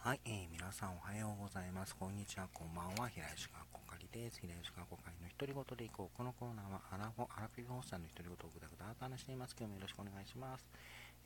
[0.00, 1.92] はい、えー、皆さんおはようございます。
[1.92, 3.12] こんにちは、こんばんは。
[3.12, 4.40] 平石川こかりです。
[4.40, 6.16] 平石川こかりの独り言でいこう。
[6.16, 9.52] このコーナーはアラフォ、アラフィフホスターの独り言をぐだぐだと話しています。
[9.52, 10.64] 今日もよろしくお願いします。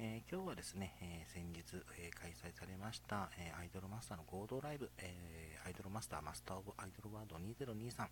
[0.02, 1.62] えー、今日はですね、えー、先日、
[2.02, 8.11] え開催されました、えアイドルマスターの合同ライブ、えアイドルマスターマスターオブアイドルワード2023、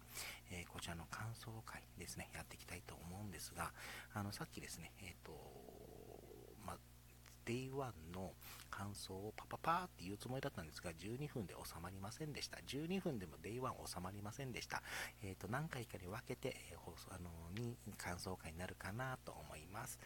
[0.54, 3.74] えこちらの感想会ですね、やっていきたいと思うんですが、
[4.14, 5.34] あの、さっきですね、えっ、と、
[7.44, 8.32] Day1 の
[8.70, 12.58] 感想をパパパーって言うつもりだったんですが、12分で収まりませんでした。
[12.66, 14.82] 12分でも Day1 収まりませんでした。
[15.22, 19.98] えっ、ー、と、何回かに分けて、えー、放送、あのに感想会になるかなと思います。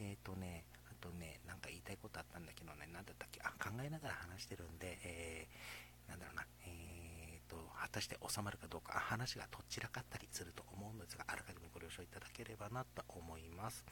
[0.00, 3.40] えっ、とね、あとね、なんか言いたいことあったんだけどね、何だったっけ？
[3.42, 13.84] あ、考えながら話してるんで、えー、なんだろうな、えーと、果たして収まるかどうか、話がとっちらかったりすると思うんですが、あらかじめご了承いただければなと思います。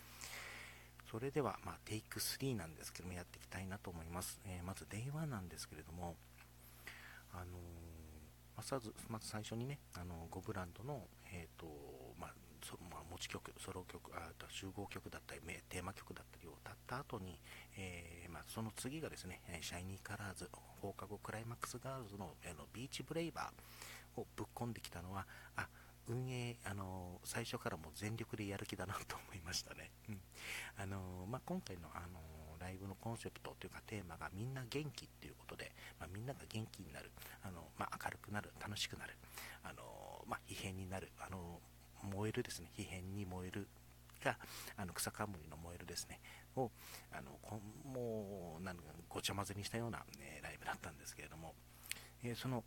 [1.10, 4.40] それでは、まあ、テイク3なんですけども、やっていきたいなと思います。
[4.46, 6.16] えー、まず、デイ1なんですけれども、
[7.32, 7.48] あのー、
[8.56, 11.66] まず、まず最初にね、あの5ブランドの、えーと
[12.18, 12.30] まあ
[12.64, 17.38] そまあ、持ち曲、ソロ曲あと、集合曲だったり、テーマ曲だったりを歌った後に、
[17.76, 20.50] えー、まあ、その次がですね、シャイニーカラーズ、
[20.82, 25.24] 放課後クライマックスガールズのあのビーチブレイバーをぶっ込んできたのは、
[25.56, 25.68] あ
[26.08, 29.90] 運営、あの最初からも全力でやる気だなと思いましたね。
[30.08, 30.20] うん。
[30.76, 32.20] あのまあ、今回の、あの
[32.58, 35.70] ライブのコンセプトというかテーマがみんな元気っていうことで、
[36.00, 37.10] まあ、みんなが元気になる、
[37.42, 39.14] あのまあ、明るくなる、楽しくなる、
[39.62, 41.60] あのまあ、異変になる、あの
[42.02, 43.68] 燃えるですね、異変に燃える
[44.24, 44.36] が
[44.76, 46.20] あの草冠の燃えるですね。
[46.56, 46.70] を
[47.12, 47.38] あの
[47.84, 48.76] もうなん
[49.08, 51.54] ごちゃ混ぜにしたような、ね、ライブだったんですけれども、
[52.24, 52.64] えー、その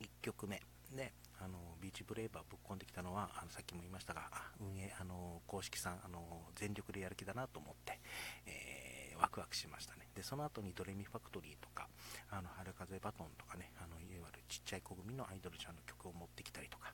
[0.00, 0.60] 1曲目。
[0.94, 6.20] であのビーチブレイバーぶっ込んできたのはあのさっきも言いましたが運営あの公式さんあの
[6.56, 8.00] 全力でやる気だなと思って、
[8.46, 10.08] えー、ワクワクしましたね。
[10.14, 11.88] でその後にドレミファクトリーとか
[12.30, 16.92] あの春風バトンとかねあのいわゆるちっちゃい子組のアイドルちゃんの曲を持ってきたりとか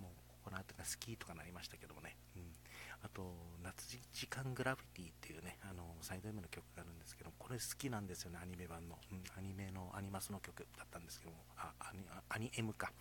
[0.00, 2.42] もうこの後がスキーとかなりましたけどもね、うん、
[3.02, 3.32] あと、
[3.64, 7.23] 夏時間グラフィティっていうね、あの、サイド M の曲があるんですけど
[7.54, 8.98] れ好きなんですよね、アニメ版の。
[9.12, 12.92] うん、アニメのアニマスの曲だったんですけども、あ、アニアニ M か。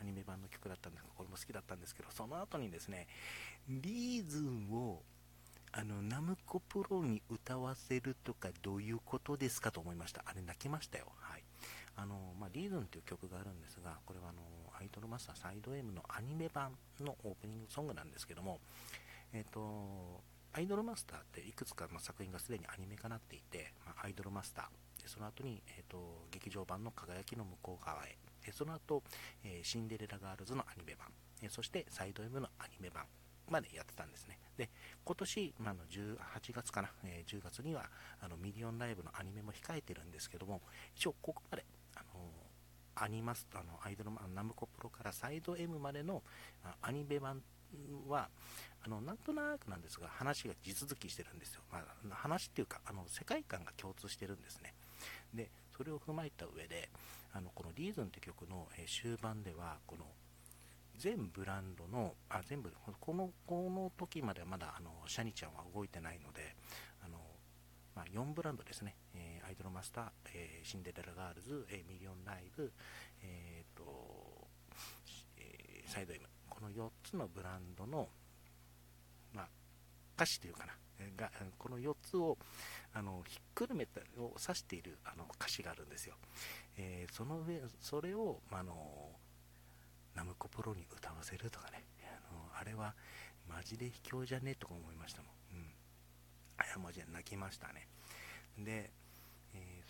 [0.00, 3.06] アニメ版の曲だったんですけど、これも好きだったんですけど、その後にですね、
[3.68, 5.02] リーズンを、
[5.72, 10.22] あの、ナムコプロに歌わせるとかどういうことですかと思いました。
[10.26, 11.06] あれ泣きましたよ。
[11.20, 11.44] はい。
[11.96, 14.40] あの、まあ、リーズンという曲があるんですが、これはあの、
[14.78, 18.58] アイドルマスターサイド M のアニメ版のオープニングソングなんですけども、
[19.32, 20.22] えっ、ー、と、
[20.52, 29.02] アイドルマスターっていくつか、ま作品がすでにアニメ化なっていて、ま、アイドルマスター、でその後に、えーと、劇場版の輝きの向こう側へ、でその後、
[29.44, 31.08] えー、シンデレラガールズのアニメ版、
[31.42, 33.04] えそしてサイド M のアニメ版
[33.48, 34.38] までやってたんですね。
[34.56, 34.70] で、
[35.04, 37.88] 今年、まあ、の18月かな、えー、10月には
[38.20, 40.62] あのミリオンライブのアニメも控えてるんですけども、
[40.96, 42.30] 一応ここまで、あの
[42.96, 46.22] アニマスあのアイドルマンナムコプロからサイド M までの
[46.82, 47.40] アニメ版
[48.08, 48.28] は
[48.84, 54.74] あのなんとなくなんですが話が地続きしてるんですよ、まあ、話っていうかあの世界観が共通してるんですね。
[55.34, 56.88] でそれを踏まえた上で
[57.32, 60.04] あのこの「Reason」って曲の、え終盤ではこの
[60.96, 62.70] 全ブランドのあ全部
[63.00, 66.54] このこの時まではまだあのシャニちゃんは動いてないので
[67.02, 67.18] あの、
[67.94, 72.72] まあ、4ブランドですね、えー、アイドルマスター、えー、シンデレラガールズ、えー、ミリオンライブ、
[73.22, 74.48] えーと
[75.36, 76.29] えサイド M
[76.60, 78.08] この4つのブランドの、
[79.32, 79.48] まあ、
[80.16, 80.74] 歌詞というかな、
[81.16, 82.36] がこの4つを
[82.92, 86.16] あのひっくるめたを指しているあの歌詞があるんですよ。
[86.76, 88.74] えー、その上それを、まあの
[90.14, 92.94] ナムコプロに歌わせるとかね、あのあれは
[93.48, 94.50] マジで卑怯じゃね？
[94.50, 95.56] えとか思いましたもん。
[95.56, 95.66] うん。
[96.58, 97.88] あやマジで泣きましたね。
[98.58, 98.90] で、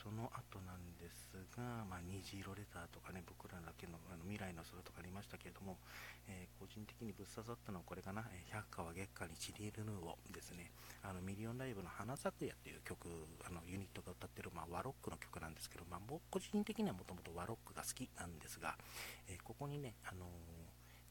[0.01, 5.77] その後なんですが、まあ、虹色レターとかね、僕らだけのあの未来の空とかありましたけれども、
[6.25, 10.73] えー、個人的にぶっ刺さったのはこれかな、えー、百川月下にチリールヌーをですね、
[11.05, 13.13] あのミリオンライブの花咲夜っていう曲、
[13.45, 18.81] あのユニットが歌ってる、まあ、ワロックの曲なんですけど、まあ、僕個人的にはもともとワロックが好きなんですが、
[19.29, 20.25] えここにね、あの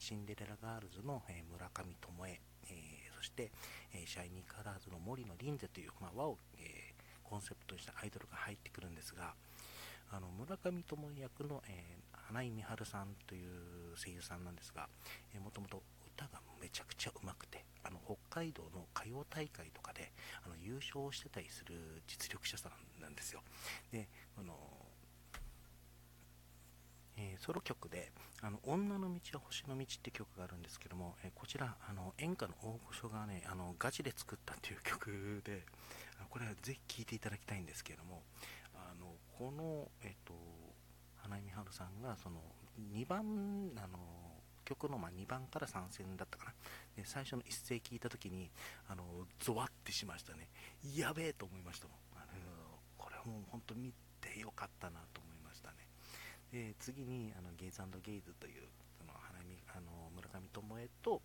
[0.02, 3.52] シンデレラガールズの、え村上巴、えそして、
[3.94, 6.89] えシャイニーカラーズの杜野凛世という、まあ、和を、え
[7.30, 9.34] コンセプトにしたアイドルが入ってくるんですが、
[10.10, 14.88] あの村上巴役の、えー、花井美春さんという声優さんなんですが、
[15.32, 15.80] えー、もともと
[16.16, 20.10] 歌がめちゃくちゃうまくてあの北海道の歌謡大会とかで
[20.44, 23.40] あの優勝してたりする実力者さんなんですよ。
[23.92, 24.58] であの
[27.20, 35.66] えー、ソロ曲で「あの女の道は星の道」って曲があるんですけども、えー、こちらあの演歌の大御所がねあのガチで作ったっていう曲で
[36.30, 38.22] これはぜひ聴いていただきたいんですけども
[38.74, 40.32] あのこの、えっと、
[41.16, 42.40] 花井美春さんがその
[42.94, 43.98] 2番あの
[44.64, 46.54] 曲のま2番から参戦だったかな。
[46.96, 48.50] で最初の一声聞いた時に
[48.88, 49.04] あの
[49.40, 50.48] ゾワってしましたね。
[50.94, 51.96] やべえと思いましたもん。
[52.14, 55.89] あのこれはもう本当見てよかったなと思いましたね。
[56.52, 58.66] で次にあのゲイズゲイズという
[58.98, 61.22] その花見あの村上智恵と、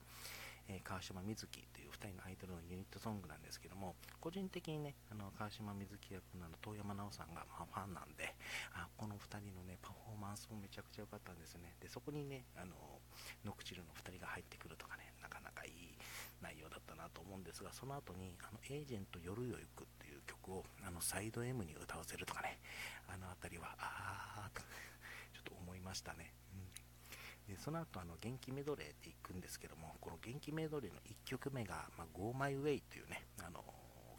[0.70, 8.38] えー、川島瑞希という2人のアイドルのユニットソングなんですけども個人的にねあの川島瑞希役の遠山奈緒さんが、まあ、ファンなんで
[8.78, 11.74] あこの2人のねパフォーマンスもめちゃくちゃ良かったんですね。
[11.82, 12.78] でそこにねあの
[13.46, 15.98] ノクチルの2人が入ってくるとかねなかなかいい
[16.42, 22.60] 内容だったなと思うんですがその後にあのエージェント夜よ行くっていう曲をあのサイド M に歌わせるとかね
[23.10, 24.62] あの辺りはああと
[25.86, 26.34] ましたね、
[27.48, 33.64] うん、でその後あの元気メドレーっていくんですけどもこの元気メドレーの1曲目が、まあ、Go My Way というねあの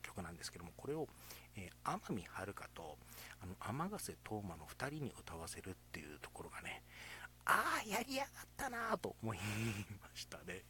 [0.03, 1.09] 曲なんですけどもこれを、
[1.57, 2.97] えー、天海遥と
[3.43, 6.83] あの天ヶ瀬斗真の2人に歌わせるっていうところがね
[7.47, 9.39] ああ、やりやがったなと思い
[10.03, 10.65] ましたね。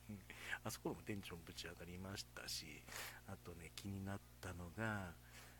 [0.62, 2.82] あそこでもテンションぶち上がりましたし、
[3.28, 5.14] あとね、気になったのが、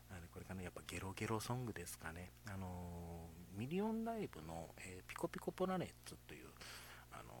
[0.09, 2.31] あのこれかな、やっぱゲロゲロソングですかね。
[2.45, 6.47] あのー、ミリオンライブの、えー、ピコピコプラネッツという、
[7.11, 7.33] あの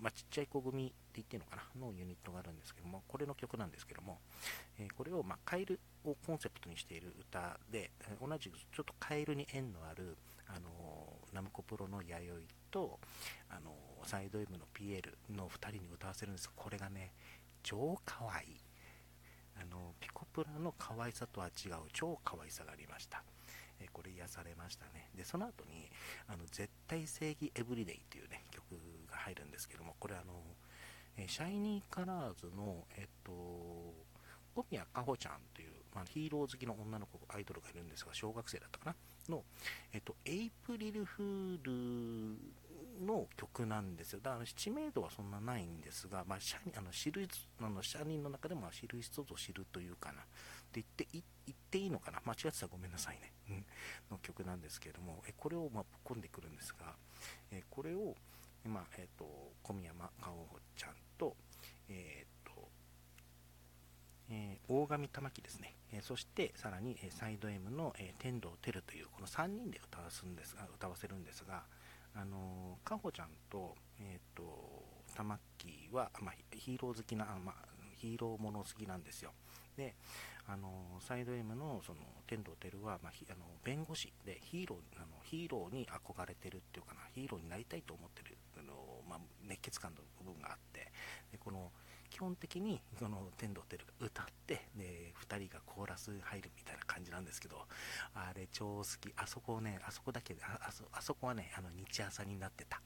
[0.00, 4.18] ー、まあ、ちっちゃい子組って言っていいのかな、のユニットがあるんですけども、これの曲なんですけども、
[4.78, 7.90] えこれを、まあ、カエルをコンセプトにしている歌で、
[8.20, 10.16] 同じくちょっとカエルに縁のある、
[10.48, 10.70] あの
[11.32, 12.98] ナムコプロの弥生と
[13.48, 13.72] あの
[14.04, 17.12] サイド M の PL の2人に歌わせるんですがこれがね
[17.62, 18.46] 超可愛い。
[19.60, 23.22] あのピコプラの可愛さとは違う超可愛さがありました。
[23.80, 25.08] えこれ癒されましたね。
[25.14, 25.90] でその後に
[26.28, 28.62] あの絶対正義エブリデイっていうね曲
[29.10, 30.32] が入るんですけどもこれあの
[31.16, 33.32] えシャイニーカラーズのえっと
[34.54, 38.96] 小宮かほちゃんという、まあ、ヒーロー好きの女の子アイドルがいるんですが小学生だったかな？
[39.28, 39.44] の、
[39.92, 42.36] えっと、エイプリルフール
[43.00, 44.20] の曲なんですよ。
[44.22, 47.28] だから知名度はそんなないんですが、まあ、シャあの知る
[47.60, 50.20] あのシャニーの中でも知る人ぞ知るというかな。
[50.20, 50.24] っ
[50.72, 52.20] て言ってい言っていいのかな？
[52.24, 53.32] 間違ってたらごめんなさいね。
[53.50, 53.64] うん、
[54.12, 56.94] の曲なんですけれども、えこれをまあぶっ込んでくるんですが、
[57.50, 58.14] えこれを、
[58.64, 59.26] まあえーと、
[59.62, 61.36] 小宮山かおちゃんと,、
[61.88, 62.30] えー
[64.30, 71.64] えー、大神玉木ですね、えー、そしてさらに、えー、サイド M の、え天童てるというこの3人で歌わすんですが歌わせるんですが、
[72.14, 74.84] あの、かほちゃんと,、えーと、
[75.14, 77.54] 玉木は、まあ、ヒーロー好きな、まあ、
[77.96, 79.32] ヒーローもの好きなんですよ。
[79.76, 79.94] で、
[80.46, 80.68] あの
[81.00, 88.74] サイド M のその天童てるは、まあ、あの弁護士でヒーローあのヒーローに憧れてるっていうかなヒーローになりたいと思ってるあの、
[89.08, 90.90] まあ、熱血感の部分があって
[91.30, 91.70] でこの
[92.10, 97.56] 基本的にその天童てるが歌ってで2人がコーラス入るみたいな感じなんですけど
[98.14, 99.12] あれ超好き。
[99.16, 102.82] あそこをねあそこだけであそあそこはねあの日朝になってた。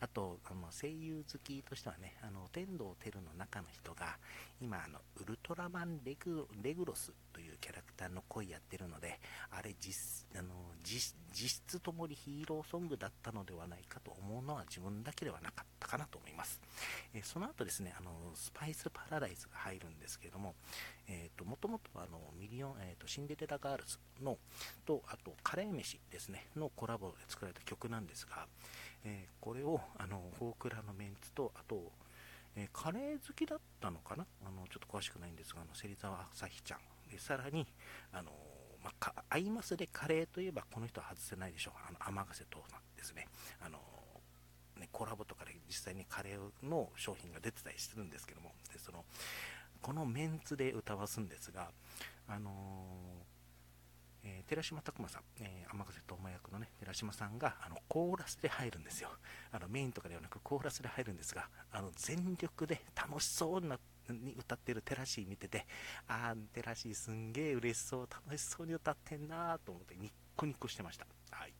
[0.00, 4.16] あと、あの声優好きとしてはね、あの天童テルの中の人が、
[4.60, 9.18] 今、あのウルトラマンレグレグロスというキャラクターの声やってるので、
[9.50, 10.48] あれ実あの
[10.82, 16.60] 実、質ともにヒーローソングだったのではないかと思うのは自分だけではなかったかなと思います。
[17.14, 20.54] えその後ですね、あのスパイスパラダイスが入るんですけれども、
[21.08, 24.38] えーと、もともとあのミリオン、えーと、シンデレラガールズの
[24.84, 28.46] と、あとカレー飯ですね、のコラボで作られた曲なんですが、
[29.04, 31.92] えー、これをあのフォークラのメンツとあと、
[32.56, 34.26] えー、カレー好きだったのかな？
[34.46, 36.80] あのちょっと詳しくないんですがあの芹沢あさひちゃん。
[37.10, 37.66] でさらに
[38.12, 38.30] あの
[38.82, 41.74] まあ、アイマスでカレーといえばこの人は外せないでしょう。
[41.88, 42.62] あの天ヶ瀬と
[42.96, 43.26] ですね。
[43.60, 43.78] あの
[44.78, 48.52] ねコラボとかで実際にカレーの商品が出てたりするんですけども。
[48.72, 49.04] でその
[49.80, 51.70] このメンツで歌わすんですが
[52.28, 53.37] あのー
[54.24, 59.10] えー、寺島拓磨さん、えー、天瀬斗真役のね、寺島さんがあのコーラスで入るんですよ。
[59.52, 65.66] あのメインとかではなくコーラスで入るんですが、あの全力で楽しそうなに歌ってるテラシー見てて、
[66.08, 71.06] あー、テラシーすんげえ嬉しそう、楽しそうに歌ってんなと思ってニッコニッコしてました。
[71.30, 71.52] はい。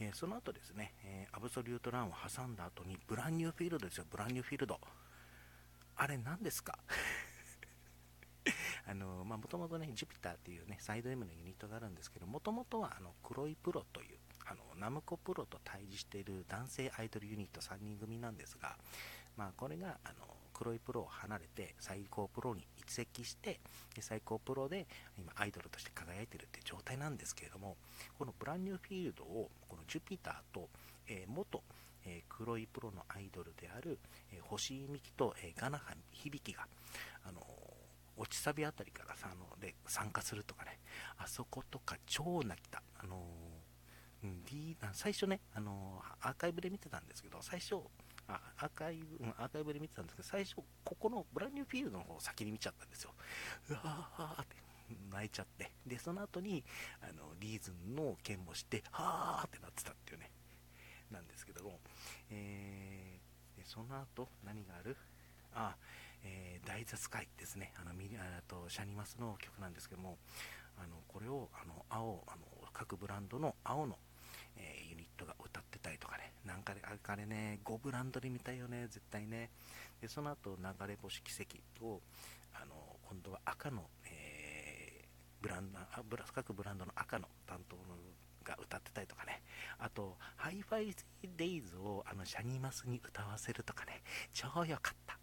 [0.00, 4.80] えー、その後ですね、えー、アブソリュートランを挟んだ後にブランニューフィールドですよ、ブランニューフィールド。
[5.96, 6.78] あれ何ですか？
[8.86, 18.76] あの、まもともとね、ジュピターっていうね、サイド M のユニットがあるんですけど、もともとはあの黒いプロという、あのナムコプロと対峙している男性アイドルユニット3人組なんですが、
[19.36, 23.60] まあ、これがあの黒いプロを離れて最高プロに移籍して
[23.94, 24.86] で最高プロで
[25.18, 27.76] 今アイドルとして輝いてるって状態なんですけれども
[28.18, 30.68] このブランニューフィールドをこのジュピターと、
[31.08, 31.62] えー、元、
[32.06, 33.98] えー、黒いプロのアイドルである、
[34.32, 36.66] えー、星井美紀と、えー、ガナハ響が、
[37.26, 37.40] あの
[38.16, 40.78] 落ちサビあたりからさ、あの、で、参加するとかね、
[41.18, 42.82] あそことか超泣きた。
[42.98, 47.76] あのー、うん、D、最初ね、あのアーカイブで見てたんですけど、最初、
[48.26, 53.12] あアーカイブ、アーカイブで見てたんですけど、最初、ここのブランニューフィールドの方を先に見ちゃったんですよ。
[53.70, 54.56] うわーって
[55.10, 55.72] 泣いちゃって。
[55.86, 56.64] で、その後に、
[57.02, 60.30] あの、リーズンの件もして、はーってなってたっていうね、
[61.10, 61.80] なんですけども、
[62.30, 64.96] えー、でその後、何がある？
[65.54, 65.76] あ、
[66.24, 67.72] えー、大雑会ですね。
[67.80, 70.18] あの、ミあと、シャニマスの曲なんですけども、
[70.76, 73.96] あの、これを、あの、青、あの、各ブランドの青の、
[74.56, 76.74] えー、ユニットが歌ってたりとかね、なんか
[77.06, 79.50] あれね、5ブランドで見たいよね、絶対ね。
[80.00, 82.00] で、その後、流れ星奇跡と、
[82.54, 82.74] あの、
[83.08, 87.82] 今度は赤の、えー、ブランドあ、ブラ各ブランドの赤の担当の
[88.44, 89.42] が歌ってたりとかね。
[89.78, 90.94] あと、ハイファイ
[91.36, 94.02] デイズをあのシャニーマスに歌わせるとかね。
[94.32, 95.18] 超良かった。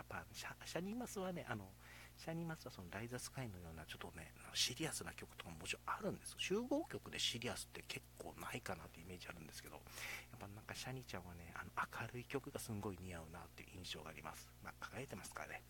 [0.00, 1.68] やっぱシャ、シャニーマスはね、あの、
[2.16, 9.80] シャニマスはそのライザスカイのようなちょっとね、シリアスな曲とかももちろんあるんです集合曲でシリアスって結構ないかなってイメージあるんですけど、や
[10.36, 14.48] っぱなんかシャニーちゃんはね、あの明るい曲がすんごい似合うなっていう印象があります。
[14.64, 15.62] まあ、輝いてますからね。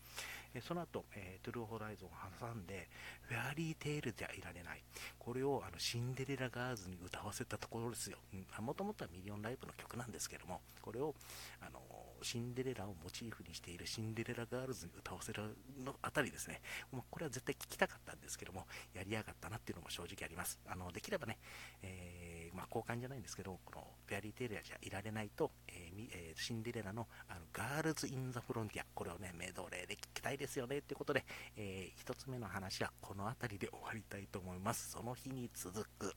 [0.53, 2.89] えその後、えー、トゥルーホライゾンを挟んで、
[3.23, 4.83] フェアリーテールじゃいられない。
[5.19, 8.17] これをあのシンデレラガールズに歌わせたところですよ。
[8.59, 11.15] もともとはミリオンライブの曲なんですけども、これを、
[11.61, 11.79] あの
[12.23, 15.41] シンデレラをモチーフにしているシンデレラガールズに歌わせる
[15.83, 16.61] のあたりですね、
[16.91, 20.59] もうこれは絶対聞きたかったんですけども、やりやがったなっていうのも正直あります。
[20.67, 21.37] あのできればね、
[21.81, 31.25] えー、まあ、交換じゃないんですけど、このフェアリーテイルじゃいられないと、えーえー、シンデレラのあのガールズ・イン・ザ・フロンティア、これをね、メドレーで聞きたいですよねっていうことで、
[31.57, 34.91] えー、1つ目の話はこの辺りで終わりたいと思います。
[34.91, 36.15] その日に続く。